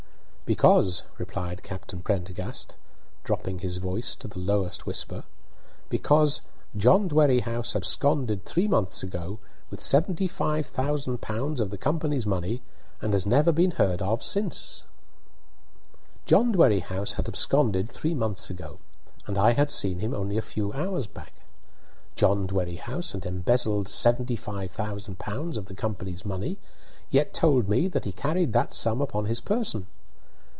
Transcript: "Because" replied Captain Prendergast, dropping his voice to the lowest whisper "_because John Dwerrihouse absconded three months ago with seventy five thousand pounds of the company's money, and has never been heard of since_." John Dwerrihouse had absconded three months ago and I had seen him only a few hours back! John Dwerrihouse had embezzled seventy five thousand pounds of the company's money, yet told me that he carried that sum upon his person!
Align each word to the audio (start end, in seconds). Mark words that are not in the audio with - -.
"Because" 0.53 1.03
replied 1.17 1.63
Captain 1.63 2.01
Prendergast, 2.01 2.75
dropping 3.23 3.59
his 3.59 3.77
voice 3.77 4.17
to 4.17 4.27
the 4.27 4.37
lowest 4.37 4.85
whisper 4.85 5.23
"_because 5.89 6.41
John 6.75 7.07
Dwerrihouse 7.07 7.73
absconded 7.73 8.43
three 8.43 8.67
months 8.67 9.01
ago 9.01 9.39
with 9.69 9.81
seventy 9.81 10.27
five 10.27 10.65
thousand 10.67 11.21
pounds 11.21 11.61
of 11.61 11.69
the 11.69 11.77
company's 11.77 12.25
money, 12.25 12.61
and 13.01 13.13
has 13.13 13.25
never 13.25 13.53
been 13.53 13.71
heard 13.71 14.01
of 14.01 14.19
since_." 14.19 14.83
John 16.25 16.51
Dwerrihouse 16.53 17.13
had 17.13 17.29
absconded 17.29 17.89
three 17.89 18.13
months 18.13 18.49
ago 18.49 18.79
and 19.27 19.37
I 19.37 19.53
had 19.53 19.71
seen 19.71 19.99
him 19.99 20.13
only 20.13 20.35
a 20.37 20.41
few 20.41 20.73
hours 20.73 21.07
back! 21.07 21.31
John 22.17 22.45
Dwerrihouse 22.45 23.13
had 23.13 23.25
embezzled 23.25 23.87
seventy 23.87 24.35
five 24.35 24.69
thousand 24.69 25.17
pounds 25.17 25.55
of 25.55 25.67
the 25.67 25.75
company's 25.75 26.25
money, 26.25 26.57
yet 27.09 27.33
told 27.33 27.69
me 27.69 27.87
that 27.87 28.03
he 28.03 28.11
carried 28.11 28.51
that 28.51 28.73
sum 28.73 28.99
upon 28.99 29.27
his 29.27 29.39
person! 29.39 29.87